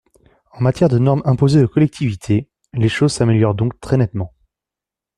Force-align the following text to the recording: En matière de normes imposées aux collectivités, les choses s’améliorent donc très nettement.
En 0.53 0.61
matière 0.61 0.89
de 0.89 0.97
normes 0.97 1.21
imposées 1.25 1.63
aux 1.63 1.67
collectivités, 1.67 2.49
les 2.73 2.89
choses 2.89 3.13
s’améliorent 3.13 3.53
donc 3.53 3.79
très 3.79 3.97
nettement. 3.97 4.33